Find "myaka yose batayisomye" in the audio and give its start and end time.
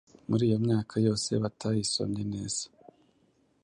0.65-2.23